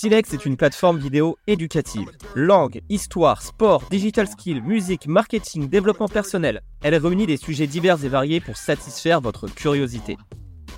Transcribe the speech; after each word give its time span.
Silex 0.00 0.32
est 0.32 0.46
une 0.46 0.56
plateforme 0.56 0.96
vidéo 0.96 1.38
éducative. 1.48 2.08
Langue, 2.36 2.82
histoire, 2.88 3.42
sport, 3.42 3.82
digital 3.90 4.28
skills, 4.28 4.60
musique, 4.60 5.08
marketing, 5.08 5.68
développement 5.68 6.06
personnel. 6.06 6.62
Elle 6.82 6.94
réunit 6.94 7.26
des 7.26 7.36
sujets 7.36 7.66
divers 7.66 8.04
et 8.04 8.08
variés 8.08 8.38
pour 8.38 8.56
satisfaire 8.56 9.20
votre 9.20 9.48
curiosité. 9.48 10.16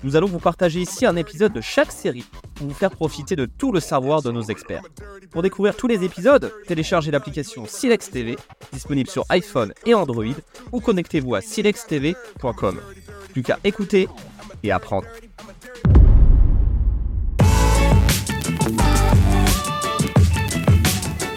Nous 0.04 0.17
allons 0.17 0.27
vous 0.27 0.38
partager 0.38 0.80
ici 0.80 1.04
un 1.04 1.17
épisode 1.17 1.53
de 1.53 1.61
chaque 1.61 1.93
série 1.93 2.25
pour 2.54 2.69
vous 2.69 2.72
faire 2.72 2.93
profiter 2.93 3.37
de 3.37 3.45
tout 3.45 3.72
le 3.72 3.80
savoir 3.80 4.22
de 4.22 4.30
nos 4.30 4.45
experts. 4.45 4.85
Pour 5.32 5.43
découvrir 5.43 5.77
tous 5.77 5.87
les 5.87 6.02
épisodes, 6.02 6.50
téléchargez 6.66 7.11
l'application 7.11 7.66
Silex 7.66 8.11
TV, 8.11 8.39
disponible 8.73 9.11
sur 9.11 9.27
iPhone 9.29 9.75
et 9.84 9.93
Android, 9.93 10.25
ou 10.73 10.80
connectez-vous 10.80 11.34
à 11.34 11.43
silextv.com. 11.43 12.80
Plus 13.34 13.43
qu'à 13.43 13.59
écouter 13.64 14.09
et 14.62 14.73
apprendre. 14.73 15.07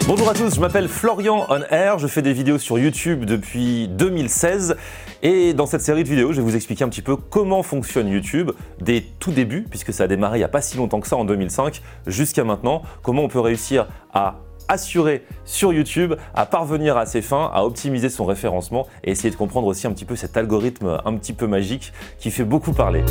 Bonjour 0.06 0.28
à 0.28 0.34
tous, 0.34 0.54
je 0.54 0.60
m'appelle 0.60 0.88
Florian 0.88 1.46
On 1.48 1.62
Air, 1.70 1.98
je 1.98 2.06
fais 2.06 2.20
des 2.20 2.34
vidéos 2.34 2.58
sur 2.58 2.78
YouTube 2.78 3.24
depuis 3.24 3.88
2016 3.88 4.76
et 5.22 5.54
dans 5.54 5.64
cette 5.64 5.80
série 5.80 6.04
de 6.04 6.08
vidéos, 6.10 6.32
je 6.32 6.36
vais 6.36 6.42
vous 6.42 6.56
expliquer 6.56 6.84
un 6.84 6.90
petit 6.90 7.00
peu 7.00 7.16
comment 7.16 7.62
fonctionne 7.62 8.08
YouTube 8.08 8.50
des 8.82 9.02
tout 9.18 9.32
débuts, 9.32 9.64
puisque 9.68 9.94
ça 9.94 10.04
a 10.04 10.06
démarré 10.06 10.36
il 10.36 10.40
n'y 10.40 10.44
a 10.44 10.48
pas 10.48 10.60
si 10.60 10.76
longtemps 10.76 11.00
que 11.00 11.08
ça 11.08 11.16
en 11.16 11.24
2005, 11.24 11.80
jusqu'à 12.06 12.44
maintenant, 12.44 12.82
comment 13.02 13.22
on 13.22 13.28
peut 13.28 13.40
réussir 13.40 13.86
à 14.12 14.40
assurer 14.68 15.24
sur 15.46 15.72
YouTube, 15.72 16.12
à 16.34 16.44
parvenir 16.44 16.98
à 16.98 17.06
ses 17.06 17.22
fins, 17.22 17.50
à 17.54 17.64
optimiser 17.64 18.10
son 18.10 18.26
référencement 18.26 18.86
et 19.04 19.12
essayer 19.12 19.30
de 19.30 19.36
comprendre 19.36 19.68
aussi 19.68 19.86
un 19.86 19.92
petit 19.92 20.04
peu 20.04 20.16
cet 20.16 20.36
algorithme 20.36 21.00
un 21.02 21.16
petit 21.16 21.32
peu 21.32 21.46
magique 21.46 21.94
qui 22.18 22.30
fait 22.30 22.44
beaucoup 22.44 22.74
parler. 22.74 23.02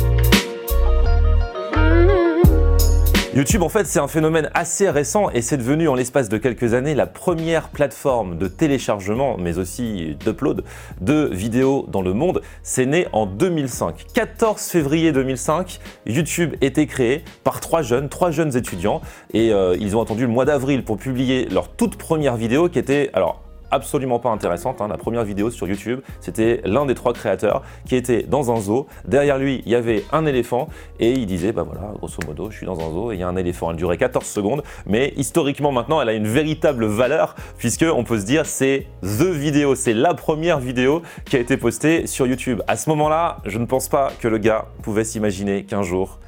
YouTube, 3.34 3.62
en 3.62 3.68
fait, 3.68 3.84
c'est 3.88 3.98
un 3.98 4.06
phénomène 4.06 4.48
assez 4.54 4.88
récent 4.88 5.28
et 5.30 5.42
c'est 5.42 5.56
devenu 5.56 5.88
en 5.88 5.96
l'espace 5.96 6.28
de 6.28 6.38
quelques 6.38 6.72
années 6.72 6.94
la 6.94 7.08
première 7.08 7.68
plateforme 7.68 8.38
de 8.38 8.46
téléchargement, 8.46 9.36
mais 9.38 9.58
aussi 9.58 10.16
d'upload 10.24 10.62
de 11.00 11.30
vidéos 11.32 11.84
dans 11.88 12.00
le 12.00 12.12
monde. 12.12 12.42
C'est 12.62 12.86
né 12.86 13.08
en 13.12 13.26
2005. 13.26 14.06
14 14.14 14.62
février 14.62 15.10
2005, 15.10 15.80
YouTube 16.06 16.54
était 16.60 16.86
créé 16.86 17.24
par 17.42 17.58
trois 17.58 17.82
jeunes, 17.82 18.08
trois 18.08 18.30
jeunes 18.30 18.56
étudiants 18.56 19.00
et 19.32 19.52
euh, 19.52 19.76
ils 19.80 19.96
ont 19.96 20.00
attendu 20.00 20.22
le 20.26 20.32
mois 20.32 20.44
d'avril 20.44 20.84
pour 20.84 20.96
publier 20.96 21.48
leur 21.48 21.70
toute 21.70 21.96
première 21.96 22.36
vidéo 22.36 22.68
qui 22.68 22.78
était, 22.78 23.10
alors 23.14 23.43
absolument 23.74 24.18
pas 24.18 24.30
intéressante. 24.30 24.80
Hein. 24.80 24.88
La 24.88 24.96
première 24.96 25.24
vidéo 25.24 25.50
sur 25.50 25.66
YouTube, 25.66 26.00
c'était 26.20 26.60
l'un 26.64 26.86
des 26.86 26.94
trois 26.94 27.12
créateurs 27.12 27.62
qui 27.86 27.96
était 27.96 28.22
dans 28.22 28.52
un 28.52 28.60
zoo. 28.60 28.86
Derrière 29.06 29.38
lui, 29.38 29.62
il 29.66 29.72
y 29.72 29.74
avait 29.74 30.04
un 30.12 30.26
éléphant 30.26 30.68
et 31.00 31.12
il 31.12 31.26
disait, 31.26 31.52
bah 31.52 31.62
voilà, 31.62 31.92
grosso 31.94 32.18
modo, 32.26 32.50
je 32.50 32.56
suis 32.56 32.66
dans 32.66 32.78
un 32.80 32.90
zoo 32.90 33.12
et 33.12 33.16
il 33.16 33.20
y 33.20 33.24
a 33.24 33.28
un 33.28 33.36
éléphant. 33.36 33.70
Elle 33.70 33.76
durait 33.76 33.98
14 33.98 34.24
secondes, 34.24 34.62
mais 34.86 35.12
historiquement 35.16 35.72
maintenant, 35.72 36.00
elle 36.00 36.08
a 36.08 36.14
une 36.14 36.28
véritable 36.28 36.86
valeur 36.86 37.34
puisque 37.58 37.84
on 37.84 38.04
peut 38.04 38.18
se 38.18 38.26
dire 38.26 38.46
c'est 38.46 38.86
the 39.02 39.26
vidéo, 39.26 39.74
c'est 39.74 39.94
la 39.94 40.14
première 40.14 40.60
vidéo 40.60 41.02
qui 41.24 41.36
a 41.36 41.40
été 41.40 41.56
postée 41.56 42.06
sur 42.06 42.26
YouTube. 42.26 42.62
À 42.66 42.76
ce 42.76 42.88
moment-là, 42.90 43.38
je 43.44 43.58
ne 43.58 43.66
pense 43.66 43.88
pas 43.88 44.12
que 44.20 44.28
le 44.28 44.38
gars 44.38 44.66
pouvait 44.82 45.04
s'imaginer 45.04 45.64
qu'un 45.64 45.82
jour 45.82 46.18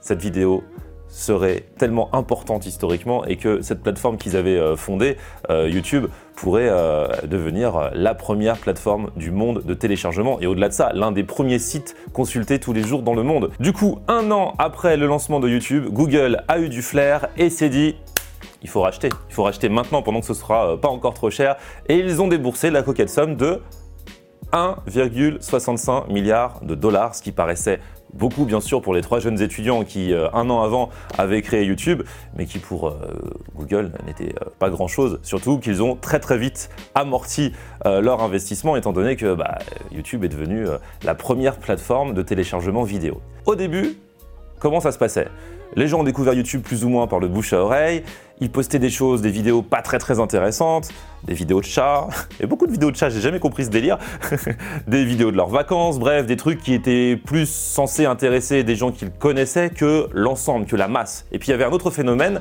cette 0.00 0.20
vidéo 0.20 0.64
serait 1.10 1.64
tellement 1.76 2.14
importante 2.14 2.66
historiquement 2.66 3.24
et 3.24 3.36
que 3.36 3.60
cette 3.60 3.82
plateforme 3.82 4.16
qu'ils 4.16 4.36
avaient 4.36 4.58
euh, 4.58 4.76
fondée, 4.76 5.16
euh, 5.50 5.68
YouTube, 5.68 6.06
pourrait 6.36 6.68
euh, 6.70 7.06
devenir 7.26 7.90
la 7.92 8.14
première 8.14 8.56
plateforme 8.56 9.10
du 9.16 9.30
monde 9.30 9.62
de 9.64 9.74
téléchargement 9.74 10.40
et 10.40 10.46
au-delà 10.46 10.68
de 10.68 10.72
ça, 10.72 10.92
l'un 10.94 11.12
des 11.12 11.24
premiers 11.24 11.58
sites 11.58 11.94
consultés 12.14 12.58
tous 12.58 12.72
les 12.72 12.82
jours 12.82 13.02
dans 13.02 13.14
le 13.14 13.22
monde. 13.22 13.50
Du 13.60 13.72
coup, 13.72 13.98
un 14.08 14.30
an 14.30 14.54
après 14.58 14.96
le 14.96 15.06
lancement 15.06 15.40
de 15.40 15.48
YouTube, 15.48 15.88
Google 15.90 16.42
a 16.48 16.58
eu 16.58 16.68
du 16.70 16.80
flair 16.80 17.28
et 17.36 17.50
s'est 17.50 17.68
dit 17.68 17.96
il 18.62 18.68
faut 18.68 18.80
racheter, 18.80 19.08
il 19.28 19.34
faut 19.34 19.42
racheter 19.42 19.68
maintenant 19.68 20.02
pendant 20.02 20.20
que 20.20 20.26
ce 20.26 20.34
sera 20.34 20.78
pas 20.80 20.88
encore 20.88 21.14
trop 21.14 21.30
cher 21.30 21.56
et 21.88 21.96
ils 21.96 22.22
ont 22.22 22.28
déboursé 22.28 22.70
la 22.70 22.82
coquette 22.82 23.10
somme 23.10 23.36
de 23.36 23.60
1,65 24.52 26.12
milliard 26.12 26.60
de 26.62 26.74
dollars, 26.74 27.14
ce 27.14 27.22
qui 27.22 27.32
paraissait 27.32 27.80
beaucoup 28.14 28.44
bien 28.44 28.60
sûr 28.60 28.82
pour 28.82 28.94
les 28.94 29.02
trois 29.02 29.20
jeunes 29.20 29.40
étudiants 29.40 29.84
qui 29.84 30.12
euh, 30.12 30.28
un 30.32 30.50
an 30.50 30.62
avant 30.62 30.90
avaient 31.18 31.42
créé 31.42 31.64
YouTube, 31.64 32.02
mais 32.36 32.46
qui 32.46 32.58
pour 32.58 32.88
euh, 32.88 32.94
Google 33.54 33.92
n'était 34.06 34.34
euh, 34.40 34.50
pas 34.58 34.70
grand-chose, 34.70 35.20
surtout 35.22 35.58
qu'ils 35.58 35.82
ont 35.82 35.96
très 35.96 36.20
très 36.20 36.38
vite 36.38 36.70
amorti 36.94 37.52
leur 37.84 38.22
investissement 38.22 38.76
étant 38.76 38.92
donné 38.92 39.16
que 39.16 39.34
bah, 39.34 39.58
YouTube 39.90 40.24
est 40.24 40.28
devenu 40.28 40.66
la 41.02 41.14
première 41.14 41.56
plateforme 41.56 42.12
de 42.12 42.22
téléchargement 42.22 42.82
vidéo. 42.82 43.22
Au 43.46 43.54
début, 43.54 43.96
comment 44.58 44.80
ça 44.80 44.92
se 44.92 44.98
passait? 44.98 45.28
Les 45.76 45.88
gens 45.88 46.00
ont 46.00 46.04
découvert 46.04 46.34
YouTube 46.34 46.62
plus 46.62 46.84
ou 46.84 46.88
moins 46.88 47.06
par 47.06 47.18
le 47.18 47.28
bouche 47.28 47.52
à 47.52 47.60
oreille. 47.60 48.02
Ils 48.40 48.50
postaient 48.50 48.78
des 48.78 48.90
choses, 48.90 49.20
des 49.20 49.30
vidéos 49.30 49.62
pas 49.62 49.82
très 49.82 49.98
très 49.98 50.18
intéressantes, 50.18 50.88
des 51.24 51.34
vidéos 51.34 51.60
de 51.60 51.66
chats, 51.66 52.08
et 52.40 52.46
beaucoup 52.46 52.66
de 52.66 52.72
vidéos 52.72 52.90
de 52.90 52.96
chats, 52.96 53.10
j'ai 53.10 53.20
jamais 53.20 53.38
compris 53.38 53.66
ce 53.66 53.70
délire, 53.70 53.98
des 54.86 55.04
vidéos 55.04 55.30
de 55.30 55.36
leurs 55.36 55.50
vacances, 55.50 55.98
bref, 55.98 56.26
des 56.26 56.36
trucs 56.36 56.60
qui 56.60 56.72
étaient 56.72 57.16
plus 57.16 57.48
censés 57.48 58.06
intéresser 58.06 58.64
des 58.64 58.76
gens 58.76 58.92
qu'ils 58.92 59.10
connaissaient 59.10 59.68
que 59.70 60.08
l'ensemble, 60.12 60.64
que 60.64 60.76
la 60.76 60.88
masse. 60.88 61.26
Et 61.32 61.38
puis 61.38 61.48
il 61.48 61.50
y 61.50 61.54
avait 61.54 61.64
un 61.64 61.70
autre 61.70 61.90
phénomène, 61.90 62.40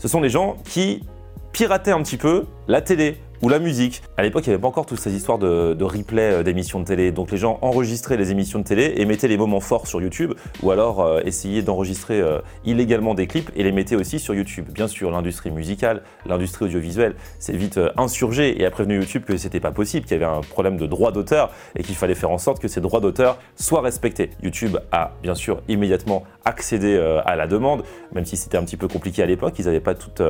ce 0.00 0.08
sont 0.08 0.20
les 0.20 0.30
gens 0.30 0.56
qui 0.64 1.04
pirataient 1.52 1.92
un 1.92 2.02
petit 2.02 2.18
peu 2.18 2.44
la 2.66 2.80
télé, 2.80 3.16
ou 3.42 3.48
la 3.48 3.58
musique. 3.58 4.02
À 4.16 4.22
l'époque, 4.22 4.46
il 4.46 4.50
n'y 4.50 4.54
avait 4.54 4.62
pas 4.62 4.68
encore 4.68 4.86
toutes 4.86 5.00
ces 5.00 5.14
histoires 5.14 5.38
de, 5.38 5.84
replay 5.84 6.32
euh, 6.32 6.42
d'émissions 6.42 6.80
de 6.80 6.84
télé. 6.84 7.12
Donc 7.12 7.30
les 7.30 7.36
gens 7.36 7.58
enregistraient 7.62 8.16
les 8.16 8.30
émissions 8.30 8.58
de 8.58 8.64
télé 8.64 8.94
et 8.96 9.04
mettaient 9.04 9.28
les 9.28 9.36
moments 9.36 9.60
forts 9.60 9.86
sur 9.86 10.00
YouTube, 10.00 10.34
ou 10.62 10.70
alors 10.70 11.00
euh, 11.00 11.20
essayaient 11.24 11.62
d'enregistrer 11.62 12.20
euh, 12.20 12.40
illégalement 12.64 13.14
des 13.14 13.26
clips 13.26 13.50
et 13.56 13.62
les 13.62 13.72
mettaient 13.72 13.96
aussi 13.96 14.18
sur 14.18 14.34
YouTube. 14.34 14.66
Bien 14.72 14.88
sûr, 14.88 15.10
l'industrie 15.10 15.50
musicale, 15.50 16.02
l'industrie 16.26 16.66
audiovisuelle 16.66 17.14
s'est 17.38 17.56
vite 17.56 17.80
insurgée 17.96 18.60
et 18.60 18.66
a 18.66 18.70
prévenu 18.70 18.96
YouTube 18.96 19.24
que 19.24 19.36
c'était 19.36 19.60
pas 19.60 19.72
possible, 19.72 20.06
qu'il 20.06 20.18
y 20.18 20.22
avait 20.22 20.32
un 20.32 20.40
problème 20.40 20.76
de 20.76 20.86
droit 20.86 21.12
d'auteur 21.12 21.50
et 21.76 21.82
qu'il 21.82 21.94
fallait 21.94 22.14
faire 22.14 22.30
en 22.30 22.38
sorte 22.38 22.60
que 22.60 22.68
ces 22.68 22.80
droits 22.80 23.00
d'auteur 23.00 23.38
soient 23.54 23.82
respectés. 23.82 24.30
YouTube 24.42 24.78
a 24.92 25.12
bien 25.22 25.34
sûr 25.34 25.62
immédiatement 25.68 26.24
accédé 26.44 26.96
à 27.24 27.36
la 27.36 27.46
demande, 27.46 27.84
même 28.12 28.24
si 28.24 28.36
c'était 28.36 28.56
un 28.56 28.64
petit 28.64 28.76
peu 28.76 28.88
compliqué 28.88 29.22
à 29.22 29.26
l'époque, 29.26 29.54
ils 29.58 29.66
n'avaient 29.66 29.80
pas 29.80 29.94
toute 29.94 30.22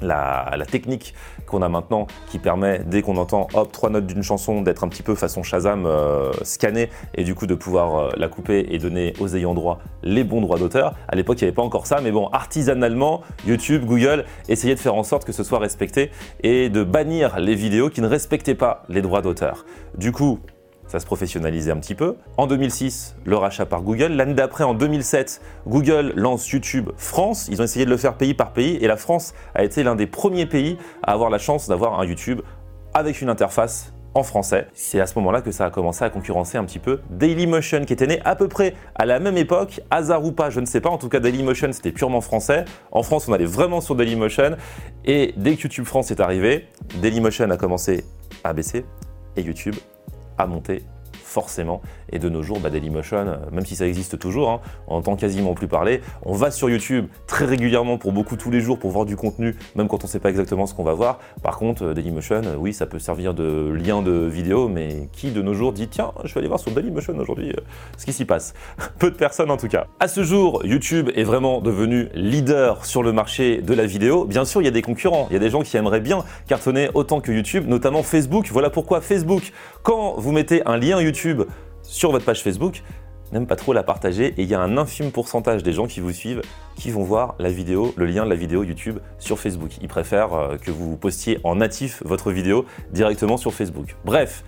la, 0.00 0.56
technique 0.70 1.14
qu'on 1.46 1.60
a 1.62 1.68
maintenant 1.68 2.06
qui 2.28 2.38
permet, 2.38 2.80
dès 2.86 3.02
qu'on 3.02 3.16
entend 3.16 3.48
hop, 3.54 3.72
trois 3.72 3.90
notes 3.90 4.06
d'une 4.06 4.22
chanson, 4.22 4.62
d'être 4.62 4.84
un 4.84 4.88
petit 4.88 5.02
peu 5.02 5.14
façon 5.14 5.42
Shazam 5.42 5.84
euh, 5.86 6.32
scanné 6.42 6.88
et 7.14 7.24
du 7.24 7.34
coup 7.34 7.46
de 7.46 7.54
pouvoir 7.54 7.96
euh, 7.96 8.10
la 8.16 8.28
couper 8.28 8.66
et 8.70 8.78
donner 8.78 9.12
aux 9.20 9.34
ayants 9.34 9.54
droit 9.54 9.80
les 10.02 10.24
bons 10.24 10.40
droits 10.40 10.58
d'auteur. 10.58 10.94
À 11.08 11.16
l'époque, 11.16 11.40
il 11.40 11.44
n'y 11.44 11.48
avait 11.48 11.54
pas 11.54 11.62
encore 11.62 11.86
ça, 11.86 12.00
mais 12.00 12.12
bon, 12.12 12.28
artisanalement, 12.28 13.22
YouTube, 13.46 13.84
Google 13.84 14.24
essayaient 14.48 14.74
de 14.74 14.80
faire 14.80 14.94
en 14.94 15.02
sorte 15.02 15.24
que 15.24 15.32
ce 15.32 15.42
soit 15.42 15.58
respecté 15.58 16.10
et 16.42 16.68
de 16.68 16.84
bannir 16.84 17.38
les 17.38 17.54
vidéos 17.54 17.90
qui 17.90 18.00
ne 18.00 18.06
respectaient 18.06 18.54
pas 18.54 18.84
les 18.88 19.02
droits 19.02 19.22
d'auteur. 19.22 19.64
Du 19.96 20.12
coup, 20.12 20.40
ça 20.86 21.00
se 21.00 21.06
professionnalisait 21.06 21.70
un 21.70 21.78
petit 21.78 21.94
peu. 21.94 22.16
En 22.36 22.46
2006, 22.46 23.16
le 23.24 23.36
rachat 23.36 23.66
par 23.66 23.82
Google. 23.82 24.12
L'année 24.12 24.34
d'après, 24.34 24.64
en 24.64 24.74
2007, 24.74 25.40
Google 25.66 26.12
lance 26.16 26.48
YouTube 26.50 26.90
France. 26.96 27.48
Ils 27.50 27.60
ont 27.60 27.64
essayé 27.64 27.84
de 27.84 27.90
le 27.90 27.96
faire 27.96 28.14
pays 28.14 28.34
par 28.34 28.52
pays 28.52 28.76
et 28.76 28.86
la 28.86 28.96
France 28.96 29.34
a 29.54 29.64
été 29.64 29.82
l'un 29.82 29.94
des 29.94 30.06
premiers 30.06 30.46
pays 30.46 30.76
à 31.02 31.12
avoir 31.12 31.30
la 31.30 31.38
chance 31.38 31.68
d'avoir 31.68 31.98
un 31.98 32.04
YouTube 32.04 32.40
avec 32.94 33.22
une 33.22 33.30
interface 33.30 33.92
en 34.14 34.22
français. 34.22 34.68
C'est 34.74 35.00
à 35.00 35.06
ce 35.06 35.18
moment-là 35.18 35.40
que 35.40 35.50
ça 35.50 35.66
a 35.66 35.70
commencé 35.70 36.04
à 36.04 36.10
concurrencer 36.10 36.58
un 36.58 36.64
petit 36.64 36.78
peu 36.78 37.00
Dailymotion 37.10 37.84
qui 37.84 37.92
était 37.92 38.06
né 38.06 38.20
à 38.24 38.36
peu 38.36 38.48
près 38.48 38.74
à 38.94 39.06
la 39.06 39.18
même 39.18 39.36
époque, 39.36 39.80
hasard 39.90 40.24
ou 40.24 40.32
pas, 40.32 40.50
je 40.50 40.60
ne 40.60 40.66
sais 40.66 40.80
pas. 40.80 40.90
En 40.90 40.98
tout 40.98 41.08
cas, 41.08 41.20
Dailymotion 41.20 41.72
c'était 41.72 41.92
purement 41.92 42.20
français. 42.20 42.64
En 42.90 43.02
France, 43.02 43.28
on 43.28 43.32
allait 43.32 43.46
vraiment 43.46 43.80
sur 43.80 43.94
Dailymotion 43.94 44.56
et 45.04 45.32
dès 45.36 45.56
que 45.56 45.62
YouTube 45.62 45.86
France 45.86 46.10
est 46.10 46.20
arrivé, 46.20 46.68
Dailymotion 47.00 47.50
a 47.50 47.56
commencé 47.56 48.04
à 48.44 48.52
baisser 48.52 48.84
et 49.36 49.42
YouTube 49.42 49.76
à 50.42 50.46
monter 50.46 50.82
forcément. 51.32 51.80
Et 52.12 52.18
de 52.18 52.28
nos 52.28 52.42
jours, 52.42 52.60
bah, 52.60 52.68
Dailymotion, 52.68 53.16
euh, 53.16 53.36
même 53.50 53.64
si 53.64 53.74
ça 53.74 53.86
existe 53.86 54.18
toujours, 54.18 54.50
hein, 54.50 54.60
on 54.86 54.96
entend 54.96 55.16
quasiment 55.16 55.54
plus 55.54 55.66
parler. 55.66 56.02
On 56.24 56.34
va 56.34 56.50
sur 56.50 56.68
YouTube 56.68 57.06
très 57.26 57.46
régulièrement 57.46 57.96
pour 57.96 58.12
beaucoup 58.12 58.36
tous 58.36 58.50
les 58.50 58.60
jours 58.60 58.78
pour 58.78 58.90
voir 58.90 59.06
du 59.06 59.16
contenu, 59.16 59.56
même 59.74 59.88
quand 59.88 60.04
on 60.04 60.06
ne 60.06 60.10
sait 60.10 60.20
pas 60.20 60.28
exactement 60.28 60.66
ce 60.66 60.74
qu'on 60.74 60.84
va 60.84 60.92
voir. 60.92 61.18
Par 61.42 61.56
contre, 61.56 61.84
euh, 61.84 61.94
Dailymotion, 61.94 62.42
euh, 62.44 62.56
oui, 62.58 62.74
ça 62.74 62.86
peut 62.86 62.98
servir 62.98 63.32
de 63.32 63.72
lien 63.72 64.02
de 64.02 64.12
vidéo, 64.26 64.68
mais 64.68 65.08
qui 65.12 65.30
de 65.30 65.40
nos 65.40 65.54
jours 65.54 65.72
dit 65.72 65.88
tiens, 65.88 66.12
je 66.24 66.34
vais 66.34 66.38
aller 66.38 66.48
voir 66.48 66.60
sur 66.60 66.70
Dailymotion 66.70 67.18
aujourd'hui 67.18 67.54
ce 67.96 68.04
qui 68.04 68.12
s'y 68.12 68.24
passe 68.24 68.52
Peu 68.98 69.10
de 69.10 69.16
personnes 69.16 69.50
en 69.50 69.56
tout 69.56 69.68
cas. 69.68 69.86
À 70.00 70.08
ce 70.08 70.22
jour, 70.22 70.60
YouTube 70.64 71.10
est 71.14 71.24
vraiment 71.24 71.60
devenu 71.60 72.08
leader 72.14 72.84
sur 72.84 73.02
le 73.02 73.12
marché 73.12 73.62
de 73.62 73.72
la 73.72 73.86
vidéo. 73.86 74.26
Bien 74.26 74.44
sûr, 74.44 74.60
il 74.60 74.66
y 74.66 74.68
a 74.68 74.72
des 74.72 74.82
concurrents, 74.82 75.28
il 75.30 75.32
y 75.32 75.36
a 75.36 75.40
des 75.40 75.50
gens 75.50 75.62
qui 75.62 75.76
aimeraient 75.76 76.00
bien 76.00 76.24
cartonner 76.46 76.90
autant 76.92 77.20
que 77.20 77.32
YouTube, 77.32 77.66
notamment 77.66 78.02
Facebook. 78.02 78.48
Voilà 78.52 78.68
pourquoi 78.68 79.00
Facebook, 79.00 79.52
quand 79.82 80.14
vous 80.18 80.32
mettez 80.32 80.62
un 80.66 80.76
lien 80.76 81.00
YouTube 81.00 81.21
sur 81.82 82.10
votre 82.12 82.24
page 82.24 82.42
Facebook, 82.42 82.82
n'aime 83.32 83.46
pas 83.46 83.56
trop 83.56 83.72
la 83.72 83.82
partager 83.82 84.26
et 84.36 84.42
il 84.42 84.48
y 84.48 84.54
a 84.54 84.60
un 84.60 84.76
infime 84.76 85.10
pourcentage 85.10 85.62
des 85.62 85.72
gens 85.72 85.86
qui 85.86 86.00
vous 86.00 86.12
suivent 86.12 86.42
qui 86.76 86.90
vont 86.90 87.02
voir 87.02 87.34
la 87.38 87.50
vidéo, 87.50 87.92
le 87.96 88.06
lien 88.06 88.24
de 88.24 88.30
la 88.30 88.36
vidéo 88.36 88.62
YouTube 88.62 88.98
sur 89.18 89.38
Facebook. 89.38 89.72
Ils 89.80 89.88
préfèrent 89.88 90.34
euh, 90.34 90.56
que 90.56 90.70
vous 90.70 90.96
postiez 90.96 91.38
en 91.44 91.56
natif 91.56 92.02
votre 92.04 92.30
vidéo 92.30 92.66
directement 92.92 93.36
sur 93.36 93.54
Facebook. 93.54 93.96
Bref, 94.04 94.44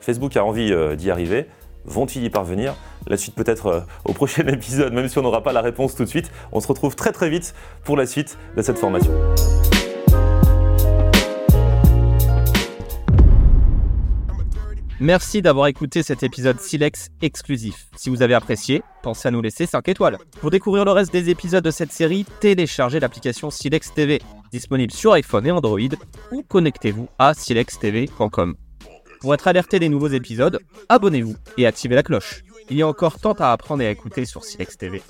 Facebook 0.00 0.36
a 0.36 0.44
envie 0.44 0.72
euh, 0.72 0.96
d'y 0.96 1.10
arriver. 1.10 1.46
Vont-ils 1.84 2.24
y 2.24 2.30
parvenir? 2.30 2.74
La 3.06 3.16
suite 3.16 3.36
peut-être 3.36 3.66
euh, 3.66 3.80
au 4.04 4.12
prochain 4.12 4.46
épisode, 4.48 4.92
même 4.92 5.08
si 5.08 5.18
on 5.18 5.22
n'aura 5.22 5.42
pas 5.42 5.52
la 5.52 5.60
réponse 5.60 5.94
tout 5.94 6.04
de 6.04 6.08
suite. 6.08 6.30
On 6.52 6.60
se 6.60 6.66
retrouve 6.66 6.96
très 6.96 7.12
très 7.12 7.30
vite 7.30 7.54
pour 7.84 7.96
la 7.96 8.06
suite 8.06 8.36
de 8.56 8.62
cette 8.62 8.78
formation. 8.78 9.12
Merci 14.98 15.42
d'avoir 15.42 15.66
écouté 15.66 16.02
cet 16.02 16.22
épisode 16.22 16.58
Silex 16.58 17.10
exclusif. 17.20 17.88
Si 17.96 18.08
vous 18.08 18.22
avez 18.22 18.32
apprécié, 18.32 18.82
pensez 19.02 19.28
à 19.28 19.30
nous 19.30 19.42
laisser 19.42 19.66
5 19.66 19.86
étoiles. 19.90 20.16
Pour 20.40 20.50
découvrir 20.50 20.86
le 20.86 20.90
reste 20.90 21.12
des 21.12 21.28
épisodes 21.28 21.62
de 21.62 21.70
cette 21.70 21.92
série, 21.92 22.24
téléchargez 22.40 22.98
l'application 22.98 23.50
Silex 23.50 23.92
TV, 23.92 24.22
disponible 24.50 24.92
sur 24.92 25.12
iPhone 25.12 25.46
et 25.46 25.50
Android, 25.50 25.78
ou 26.32 26.42
connectez-vous 26.42 27.08
à 27.18 27.34
silextv.com. 27.34 28.56
Pour 29.20 29.34
être 29.34 29.48
alerté 29.48 29.78
des 29.78 29.90
nouveaux 29.90 30.08
épisodes, 30.08 30.58
abonnez-vous 30.88 31.36
et 31.58 31.66
activez 31.66 31.94
la 31.94 32.02
cloche. 32.02 32.42
Il 32.70 32.78
y 32.78 32.82
a 32.82 32.88
encore 32.88 33.20
tant 33.20 33.34
à 33.34 33.52
apprendre 33.52 33.82
et 33.82 33.86
à 33.86 33.90
écouter 33.90 34.24
sur 34.24 34.44
Silex 34.44 34.78
TV. 34.78 35.02